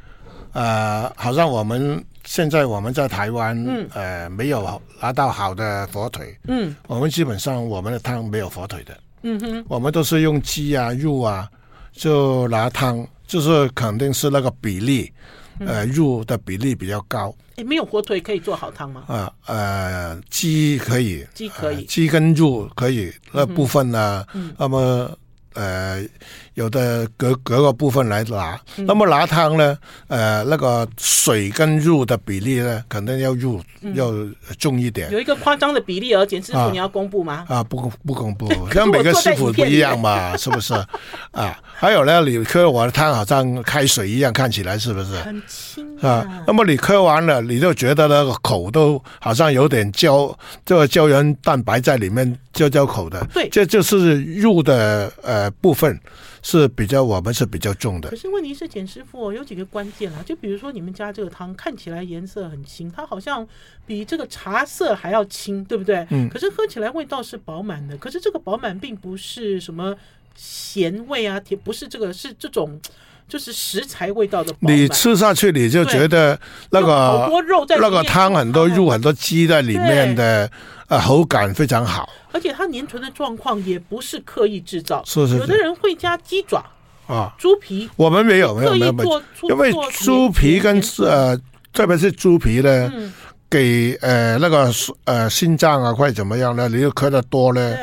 [0.53, 6.33] 呃，好像我们现在我们在台湾，嗯，呃，没有拿到好的火腿。
[6.47, 6.73] 嗯。
[6.87, 8.97] 我们基本上我们的汤没有火腿的。
[9.23, 9.65] 嗯哼。
[9.67, 11.49] 我们都是用鸡啊、肉啊，
[11.97, 15.11] 就拿汤，就是肯定是那个比例，
[15.59, 17.35] 呃，肉的比例比较高。
[17.57, 19.03] 诶，没有火腿可以做好汤吗？
[19.07, 21.25] 啊，呃，鸡可以。
[21.33, 21.83] 鸡可以。
[21.85, 24.25] 鸡跟肉可以那部分呢？
[24.33, 24.53] 嗯。
[24.57, 25.17] 那么。
[25.53, 26.05] 呃，
[26.57, 29.77] 有的隔隔个部分来拿，嗯、那么拿汤呢？
[30.07, 34.11] 呃，那个水跟肉的比例呢，肯定要入、嗯、要
[34.57, 35.11] 重一点。
[35.11, 37.45] 有一个夸张的比例，而简师傅你要公布吗？
[37.47, 40.73] 啊，不不公布， 因为每个师傅不一样嘛，是不是？
[41.29, 45.15] 啊，还有呢，你喝我的汤好像开水一样，看起来是不是？
[45.19, 46.43] 很轻啊，啊。
[46.47, 53.23] 那么你喝完了，你就觉得那个口都好像有点胶，这个胶原蛋白在里面，焦焦口的。
[53.31, 55.51] 对，这就是肉的呃。
[55.61, 55.99] 部分
[56.49, 58.09] 是比较，我们是比较重的。
[58.09, 63.45] 可是问题是，简师傅有几个关键啊，就比如说你们家这个汤看起来颜色很清，它好像
[63.85, 66.07] 比这个茶色还要清，对不对？
[66.09, 66.29] 嗯。
[66.29, 69.93] 可是喝起来味道是饱满的，可是这个饱满并不是什么
[70.35, 72.79] 咸味啊，甜不是这个，是这种
[73.27, 74.55] 就是食材味道的。
[74.59, 77.29] 你吃下去你就觉得那个
[77.77, 80.49] 那个汤很多 肉很多鸡在里面的。
[80.87, 86.63] 啊，口感非常好，而且它粘唇的状况也不是刻意制造，是是是，有的人会加鸡爪
[87.07, 91.37] 啊，猪皮，我们没有没有没有没有，因为猪皮跟呃，
[91.73, 93.13] 特别是猪皮呢，嗯、
[93.49, 94.71] 给呃那个
[95.03, 97.75] 呃心脏啊或者怎么样呢，你又磕的多呢，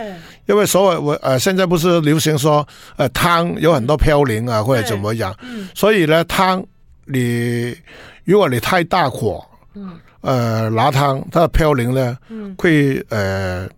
[0.47, 6.65] 因为所谓我呃现在不是流行说呃汤有很多嘌呤啊或者怎么样，嗯、所以呢汤
[7.05, 7.77] 你
[8.25, 10.01] 如果你太大火，嗯。
[10.25, 13.69] 呃，拿汤它的嘌呤呢，嗯、会呃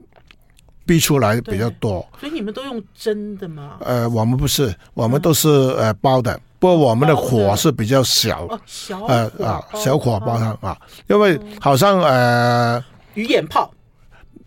[0.87, 2.07] 逼出来比较多。
[2.21, 3.79] 所以你们都用蒸的吗？
[3.81, 6.41] 呃，我们不是，我们都是呃煲的。
[6.61, 10.79] 不过我们的火是比较小，哦、小呃啊小火煲汤啊，
[11.09, 12.83] 因为好像呃
[13.15, 13.69] 鱼眼泡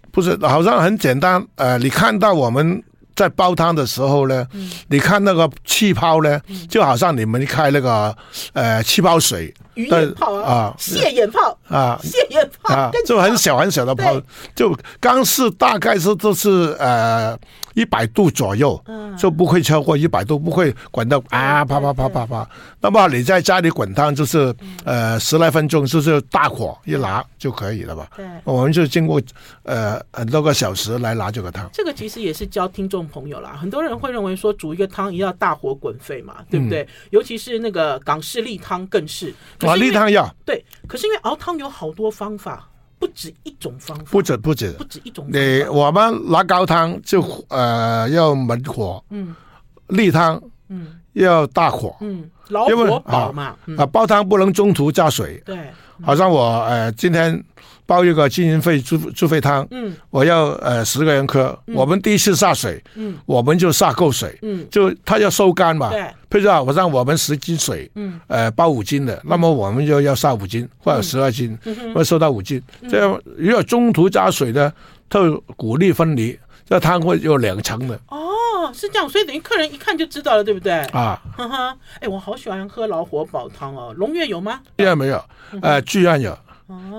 [0.09, 1.45] 不是，好像很简单。
[1.55, 2.81] 呃，你看到我们
[3.13, 8.15] 在煲汤的时候呢，嗯、你看那个气泡呢，就好像你们开那个
[8.53, 9.53] 呃气泡水。
[9.80, 14.22] 鱼眼泡啊，蟹眼泡啊，蟹眼泡啊，就很小很小的泡，
[14.54, 17.38] 就刚是大概是都是呃
[17.76, 18.82] 一百度左右，
[19.18, 22.50] 就不会超过一百度，不会滚到啊啪啪啪啪啪。
[22.82, 28.08] 那么你在家里滚汤就是呃十来分钟，就是大火一拿就可以了吧？
[28.18, 29.22] 对，我们就经过
[29.63, 31.70] 呃很多个小时来拿这个汤。
[31.72, 36.86] 这个其实也是教听众朋友啦，很多人会认为说煮一个汤一定要大火滚沸嘛，对不对？
[37.12, 39.34] 尤其是那个港式例汤更是。
[39.69, 44.71] 啊，例汤要对，可是因为熬汤有好多方法，不止一种方法，不止不止。
[44.73, 45.27] 不止一种。
[45.32, 49.36] 你我们拿高汤就呃要猛火，嗯，
[49.88, 50.95] 利汤嗯。
[51.13, 55.58] 要大火，嗯，老火煲嘛，啊煲汤不能中途加水，对，
[56.03, 57.43] 好像我呃今天。
[57.89, 71.58] 煲一个金银肺猪猪肺汤，嗯，我要呃十个人喝，我们第一次下水，嗯，我们就下够水，嗯，就他要收干嘛，对，譬如说我让我们十斤水，嗯，呃，煲五斤的，那么我们就要下五斤或者十二斤，
[71.95, 74.71] 会收到五斤，这样如果中途加水呢，
[75.10, 75.19] 它
[75.58, 80.73] 骨粒分离，这汤会有两层的，哦，哦，是这样，所以等于客人一看就知道了，对不对？
[80.91, 83.91] 啊，哈哈，哎，我好喜欢喝老火煲汤哦。
[83.97, 84.60] 龙悦有吗？
[84.78, 85.23] 现在没有，
[85.63, 86.38] 呃，聚安有。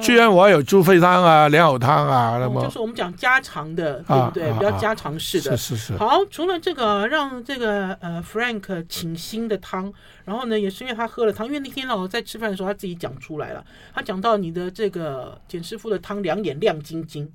[0.00, 4.50] 居然我有猪肺汤啊、莲藕汤啊，那么、哦、就是我们讲家常的，对不对？
[4.50, 5.52] 啊、比较家常式的。
[5.52, 5.96] 啊啊、是是是。
[5.96, 9.92] 好，除了这个让这个呃 Frank 请心的汤，
[10.24, 17.30] 然后呢，也是因为他喝了汤，因为那天我在吃饭的时候他自己讲出来了，他讲到你的这个简师傅的汤两眼亮晶晶，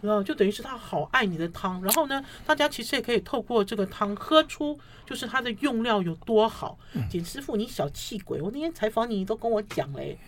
[0.00, 1.80] 然后就等于是他好爱你的汤。
[1.82, 6.76] 然后呢，大家其实也可以透过这个汤喝出，就是它的用料有多好。
[6.94, 10.18] 嗯、简师傅，你小气鬼，我那天采访你，你都跟我讲嘞。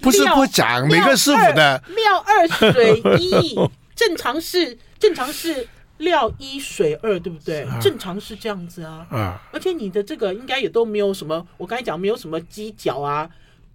[0.00, 3.58] 不是不讲每个师傅的料二水一，
[3.94, 5.66] 正常是正常是
[5.98, 7.66] 料一水二，对不对？
[7.80, 9.06] 正常是这样子啊。
[9.10, 13.28] 啊，而且你的这个应该也都没有什么，我刚才讲没有什么鸡脚啊、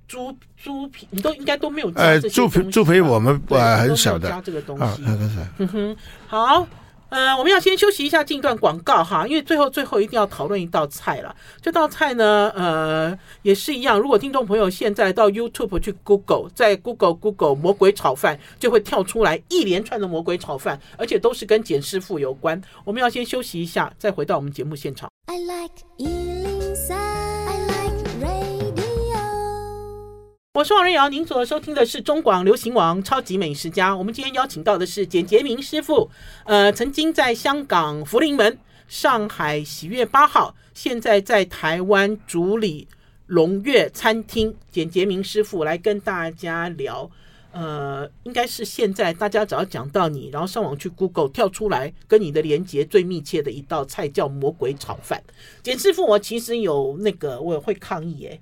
[0.08, 2.42] 猪猪皮，你都应该都没有加这些东西。
[2.42, 5.04] 呃，猪皮猪皮我们呃很少的加这个东西。
[5.58, 6.68] 嗯哼，好。
[7.14, 11.36] 呃，我们要先休息一下，进一段广告哈，因为最后最后一定要讨论一道菜了。
[11.62, 14.00] 这道菜呢，呃，也是一样。
[14.00, 22.60] 如果听众朋友现在到 YouTube 去 Google，在 Google Google 魔鬼炒饭，就会跳出来一连串的魔鬼炒饭，而且都是跟简师傅有关。
[22.84, 25.08] 我们要先休息一下，再回到我们节目现场。
[25.28, 26.43] I like
[30.56, 33.92] 我是王瑞瑶，您所收听的是中广流行网《超级美食家》。
[33.98, 36.08] 我们今天邀请到的是简洁明师傅，
[36.46, 42.88] 呃，曾经在香港福临门、上海喜悦八号，现在在台湾主理
[43.26, 44.56] 龙悦餐厅。
[44.70, 47.10] 简洁明师傅来跟大家聊，
[47.52, 55.24] 呃，应该是现在大家只要讲到你，然后上网去 Google 跳出来跟你的连接最密切的一道菜叫魔鬼炒饭。
[55.64, 58.40] 简师傅，我其实有那个我也会抗议耶。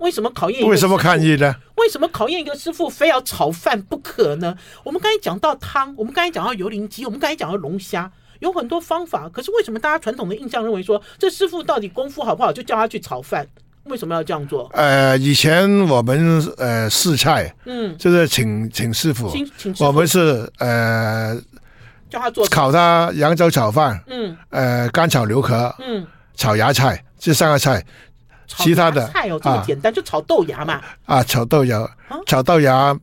[0.00, 0.66] 为什么考验？
[0.68, 1.54] 为什么抗议呢？
[1.76, 4.56] 为什么考验一个师傅非要炒饭不可呢？
[4.82, 9.28] 我们刚才讲到汤，我们刚才讲到油淋鸡，我们刚才讲到龙虾，有很多方法。
[9.28, 13.46] 可是为什么大家传统的印象认为说，这师傅到底功夫好不好，就叫他去炒饭？
[13.84, 14.70] 为什么要这样做？
[14.72, 21.38] 呃，以前我们呃试菜，嗯，就是请请师傅，请请，我们是呃
[22.08, 27.84] 叫他做烤他扬州炒饭，嗯，呃干炒牛河，嗯，炒芽菜这三个菜。
[28.46, 30.80] 其他的菜哦，这么简单，就炒豆芽嘛。
[31.06, 31.88] 啊，炒豆芽，
[32.26, 32.96] 炒豆芽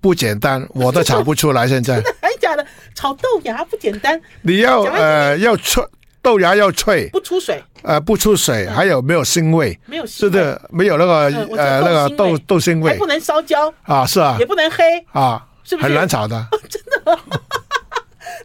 [0.00, 1.66] 不简单，我都炒不出来。
[1.68, 2.66] 现在 真的还假的？
[2.94, 4.20] 炒豆芽不简单。
[4.42, 5.84] 你要呃要脆，
[6.22, 7.62] 豆芽要脆，不出水。
[7.82, 9.78] 呃，不出水，还有没有腥味？
[9.86, 11.14] 没有，是的，没有那个
[11.56, 12.92] 呃那个豆豆腥味。
[12.92, 16.46] 还不能烧焦啊，是啊，也不能黑啊，是不是很难炒的？
[16.68, 17.00] 真的？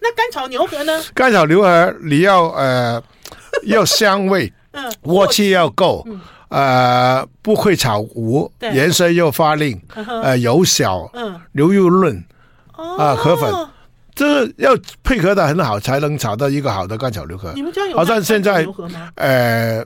[0.01, 1.01] 那干炒牛河呢？
[1.13, 3.01] 干炒牛河你要呃
[3.63, 4.51] 要香味。
[5.01, 9.79] 锅气要够，嗯、呃，不会炒糊，颜色又发亮，
[10.23, 12.23] 呃，油小，嗯，牛肉嫩，
[12.71, 13.53] 啊，河粉，
[14.13, 17.51] 这是要配合的很好，才能炒到一个好的干炒牛河。
[17.55, 18.67] 你们家有好像现在，
[19.15, 19.85] 呃，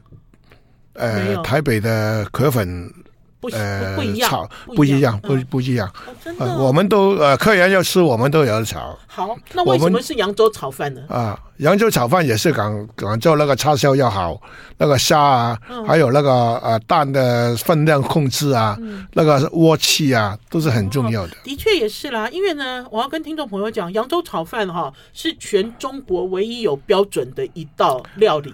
[0.93, 2.93] 呃，台北的河粉。
[3.39, 5.89] 不呃，不一样，炒不一样，不不一样。
[6.23, 8.97] 真的，我们都呃，客人要吃，我们都有炒。
[9.07, 11.01] 好，那为什么是扬州炒饭呢？
[11.07, 14.39] 啊，扬州炒饭也是讲讲究那个叉烧要好，
[14.77, 18.77] 那个虾啊，还有那个呃蛋的分量控制啊，
[19.13, 21.33] 那个锅气啊，都是很重要的。
[21.43, 28.53] 的确也是啦，因为呢，我要跟听众朋友讲，扬州炒饭哈是全中国唯一有标准的一道料理。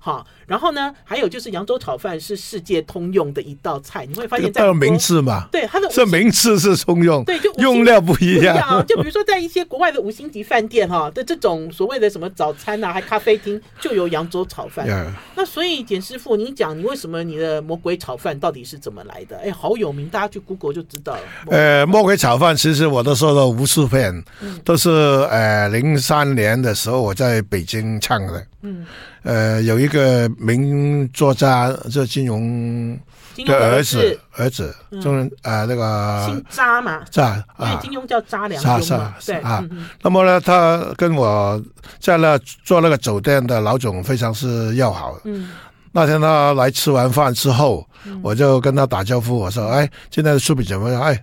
[0.00, 5.48] 好，然后呢，还有就是扬州炒饭是世界通用的一道菜，你会发现在有名字嘛？
[5.50, 8.54] 对，它的这名字是通用，对，就用料不一样。
[8.54, 14.86] 不一样就比如说在一些国外的五星级饭店哈的这种所谓的什么早餐呐、啊，还咖啡厅就有扬州炒饭。
[15.34, 19.36] 那所以简师傅，你讲你为什么你的魔鬼炒饭到底是怎么来的？
[19.38, 21.20] 哎，好有名，大家去 Google 就知道了。
[21.50, 28.46] 呃，魔鬼炒饭其实我都说了无数遍，嗯、都是呃零三年的时候我在北京唱的。
[28.62, 28.84] 嗯。
[29.22, 32.98] 呃，有一个名作家，这金融
[33.46, 39.64] 的儿子，儿子，中人啊，那个姓查嘛，查啊，金庸叫渣良鏞嘛，对啊。
[40.02, 41.60] 那么呢，他跟我
[41.98, 45.18] 在那做那个酒店的老总非常是要好。
[45.24, 45.50] 嗯，
[45.92, 47.86] 那天他来吃完饭之后，
[48.22, 51.20] 我就跟他打招呼，我说：“哎，今天的酥饼怎么样？”哎，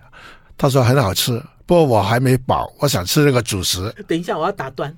[0.58, 3.90] 他说很好吃，不过我还没饱，我想吃那个主食。
[4.06, 4.94] 等一下，我要打断。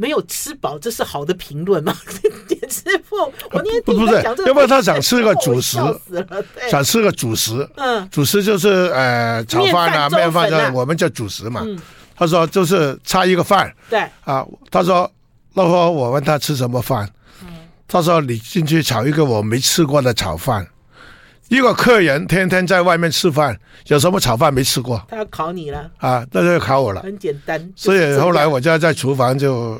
[0.00, 1.94] 没有吃饱，这是好的评论吗？
[2.48, 3.16] 点师傅，
[3.52, 5.76] 我那天听他讲这个，要不然他想吃个主食，
[6.70, 7.68] 想吃个主食。
[7.76, 11.66] 嗯，主食就是呃炒饭啊、面饭啊，我们叫主食嘛。
[12.16, 13.70] 他说就是差一个饭。
[13.90, 15.10] 对啊，他说
[15.52, 17.06] 那会儿我问他吃什么饭，
[17.86, 20.66] 他说你进去炒一个我没吃过的炒饭，
[21.50, 25.04] 一个客人天天在外面吃饭，有什么炒饭没吃过？
[25.08, 27.02] 他要考你了啊，那就考我了。
[27.02, 29.76] 很简单，所以后来我就在厨房就，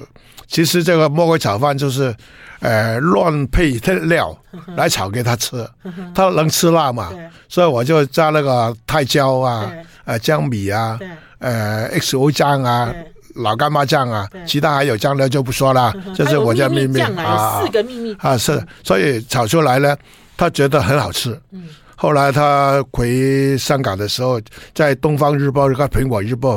[0.48, 2.12] 其实这个魔鬼炒饭就是，
[2.58, 3.70] 呃，乱配
[4.08, 4.36] 料
[4.76, 5.64] 来炒给他吃，
[6.12, 7.12] 他能吃辣嘛？
[7.48, 9.70] 所以我就加那个泰椒啊，
[10.06, 10.98] 呃，姜米啊，
[11.38, 12.92] 呃，XO 酱啊。
[13.36, 19.96] 老干妈酱啊，其他还有酱料就不说了， 这是我家秘密啊，四个秘密啊，是，所以炒出来呢，
[20.40, 21.38] 他觉得很好吃。
[21.50, 24.40] 嗯，后来他回香港的时候，
[24.72, 26.56] 在《东方日报》和《苹果日报》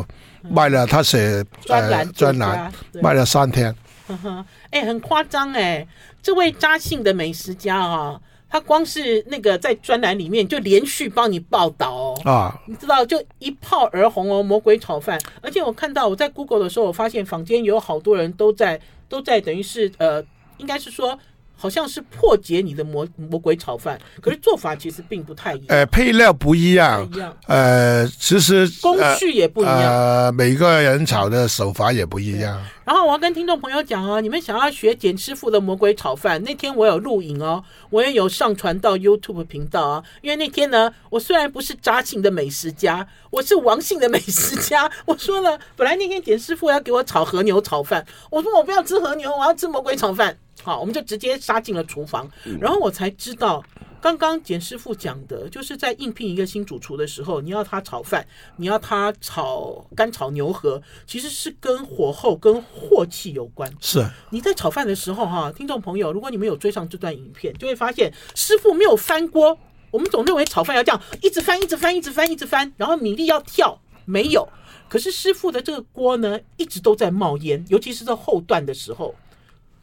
[0.50, 2.72] 卖了，他写专栏专栏，
[3.02, 3.76] 卖了三天。
[4.72, 5.86] 哎，很夸张哎，
[6.22, 8.18] 这位扎姓的美食家啊。
[8.50, 15.20] 他光是那个在专栏里面就连续帮你报道哦，啊，你知道就一炮而红哦，魔鬼炒饭。
[15.42, 18.80] 而且我看到我在 Google 的时候，我发现坊间有好多人都在
[19.10, 20.24] 都在等于是呃，
[20.56, 21.20] 应该是说。
[21.56, 25.68] 好像是破解你的魔魔鬼炒饭，可是做法其实并不太一样。
[25.70, 27.36] 呃，配料不一样，一样。
[27.47, 29.78] 呃，其实工序也不一样。
[29.78, 32.62] 呃，每个人炒的手法也不一样。
[32.86, 40.04] 然后我要跟听众朋友讲哦，你们想要学简师傅的魔鬼炒饭，那天我有录影哦，我也有上传到 YouTube 频道啊。
[40.22, 44.91] 因为那天呢，我虽然不是扎姓的美食家，我是王姓的美食家。
[45.06, 50.38] 我说了，本来那天简师傅要给我炒和牛炒饭，我说我不要吃和牛，我要吃魔鬼炒饭。
[50.62, 52.30] 好，我们就直接杀进了厨房，
[52.62, 53.64] 然后我才知道，
[53.99, 58.26] 刚刚简师傅讲的，就是在应聘一个新主厨的时候，你要他炒饭，
[58.58, 63.70] 你要他炒干炒牛河，其实是跟火候、跟火气有关。
[63.82, 69.58] 是你在炒饭的时候，哈，听众朋友，如果你们有追上这段影片，就会发现师傅没有翻锅。
[69.91, 74.47] 我们总认为炒饭要这样一直翻、一直翻、一直翻、一直翻，然后米粒要跳，没有。
[74.89, 79.14] 可是师傅的这个锅呢，一直都在冒烟，尤其是在后段的时候。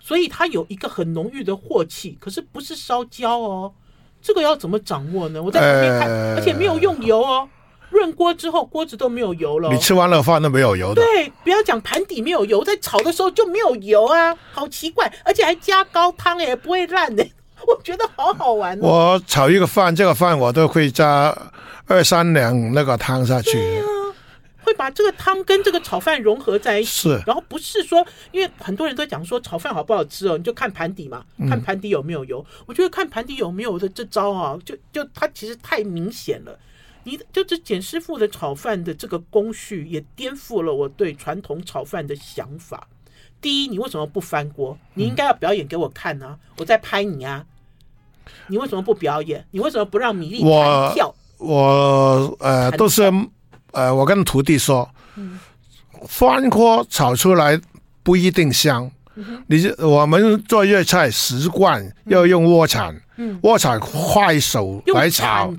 [0.00, 3.72] 所以它有一个很浓郁的镬气，可是不是烧焦哦。
[4.22, 5.42] 这个要怎么掌握呢？
[5.42, 7.48] 我在旁边看，呃、而且没有用油哦。
[7.90, 9.68] 润锅之后，锅子都没有油了。
[9.72, 11.02] 你吃完了饭都没有油的。
[11.02, 17.30] 对，不要讲盘底没有油，在炒的时候就没有油啊，好奇怪，而且还加高汤哎，不会烂哎，
[17.66, 18.80] 我觉得好好玩哦。
[18.82, 21.36] 我炒一个饭，这个饭我都会加
[21.86, 23.82] 二三两那个汤下去。
[24.70, 27.22] 会把这个汤跟这个炒饭融合在一起，是。
[27.26, 32.44] 然后不是说，因为很多人都讲说炒饭好不好吃哦，你就看盘底嘛，看盘底有没有油。
[32.48, 36.56] 嗯、我觉得看盘底有没有的这招啊，就就它其实太明显了。
[37.02, 42.86] 你就这简师傅的炒饭的这个工序，也颠覆了我对传统炒饭的想法。
[43.40, 44.78] 第一，你为什么不翻锅？
[44.94, 47.44] 你应该要表演给我看呢、啊，嗯、我在拍你啊。
[48.46, 49.44] 你为什么不表演？
[49.50, 51.12] 你为什么不让米粒弹跳？
[51.38, 53.10] 我，我呃都是。
[53.72, 54.88] 呃，我跟徒弟说，
[56.08, 57.60] 翻锅炒出来
[58.02, 58.90] 不一定香。
[59.48, 62.94] 你我们做粤菜习惯要用锅铲，
[63.42, 65.52] 锅铲快手来炒，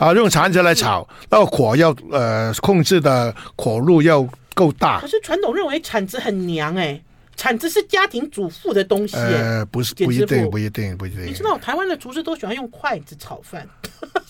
[0.00, 5.00] 啊，用铲子来炒，那个火要呃控制的火路要够大。
[5.00, 7.00] 可是传统认为铲子很娘哎，
[7.36, 9.16] 铲子是家庭主妇的东西。
[9.16, 11.24] 呃，不是，不一定，不一定，不一定。
[11.24, 13.68] 你知道台湾的厨师都喜欢用筷子炒饭。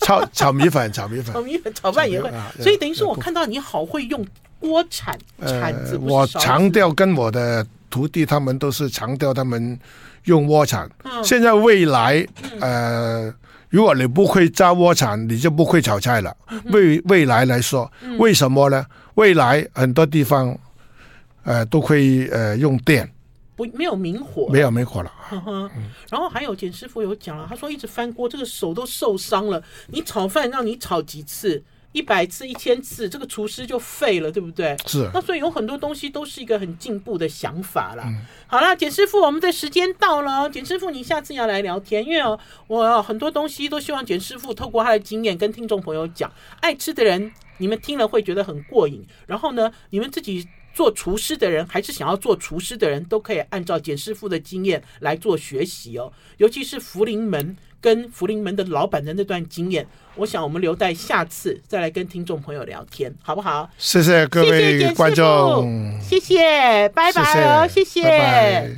[0.05, 2.31] 炒炒米粉，炒米粉，炒米粉，炒饭也会，
[2.61, 4.25] 所以等于说我看到你好会用
[4.61, 5.97] 锅铲铲子。
[5.97, 9.79] 我强调跟我的徒弟他们都是强调他们
[10.25, 10.89] 用锅铲。
[11.23, 12.27] 现在未来，
[12.61, 13.33] 呃，
[13.71, 16.37] 如果你不会扎锅铲，你就不会炒菜了。
[16.67, 18.85] 未未来来说，为什么呢？
[19.15, 20.57] 未来很多地方，
[21.45, 23.09] 呃，都会呃用电。
[23.57, 25.13] 不，没有明火，没有明火了。
[25.29, 25.71] 呵呵
[26.11, 29.63] 然后还有简师傅有讲了，他说一直翻锅，这个手都受伤了。
[29.89, 34.77] 你炒饭让你炒几次，一百次、一千次，这个厨师就废了，对不对？
[34.87, 35.09] 是。
[35.15, 38.03] 那所以有很多东西都是一个很进步的想法了。
[38.05, 40.51] 嗯、好了，简师傅，我们的时间到了。
[40.51, 42.37] 简师傅，你下次要来聊天，因为哦，
[42.67, 46.33] 我很多东西都希望简师傅透过他的经验跟听众朋友讲。
[46.61, 49.07] 爱吃的人，你们听了会觉得很过瘾。
[49.29, 50.49] 然后呢，你们自己。
[50.75, 56.12] 做厨师的人，还是想要做厨师的人，都可以按照简师傅的经验来做学习哦。
[56.39, 63.70] 尤其是福临门跟福临门的老板的那段经验，我想我们留待下次再来跟听众朋友聊天，好不好？
[63.79, 68.77] 谢谢各位观众，谢谢，拜拜哦，谢谢。